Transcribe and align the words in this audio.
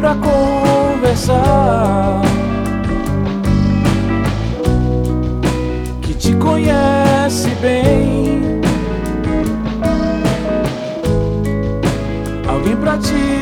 pra 0.00 0.14
conversar. 0.14 2.22
Que 6.00 6.14
te 6.14 6.32
conhece 6.34 7.50
bem. 7.60 8.60
Alguém 12.48 12.76
pra 12.76 12.96
te 12.96 13.39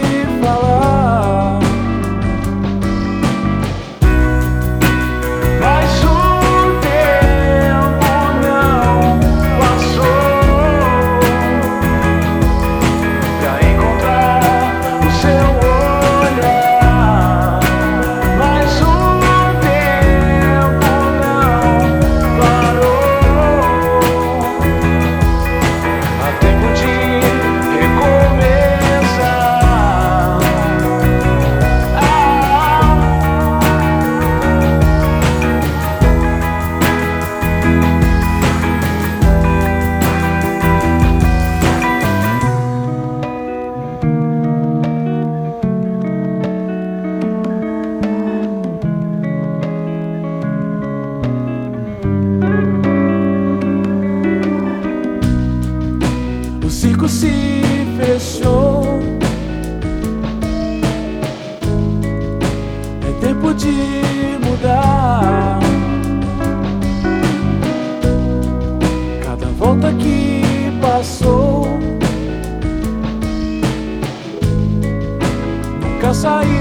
O 56.68 56.70
circo 56.70 57.08
se 57.08 57.32
fechou. 57.96 59.00
É 63.08 63.26
tempo 63.26 63.54
de 63.54 63.72
mudar. 64.44 65.58
Cada 69.24 69.46
volta 69.56 69.94
que 69.94 70.42
passou 70.82 71.66
nunca 75.80 76.12
saiu 76.12 76.57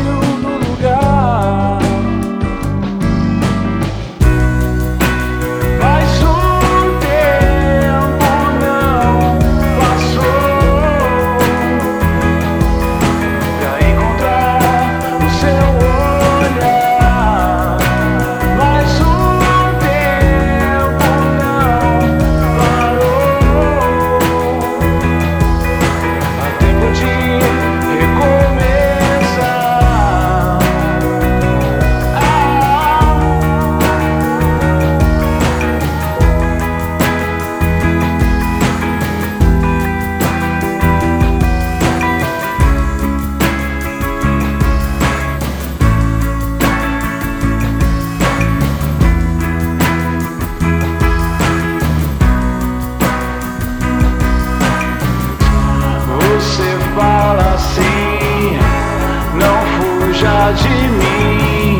de 60.53 60.69
mim. 60.69 61.79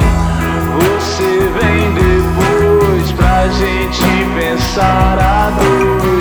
Você 0.80 1.50
vem 1.60 1.94
depois 1.94 3.12
pra 3.14 3.48
gente 3.50 4.06
pensar 4.36 5.18
a 5.20 5.50
dor. 5.52 6.17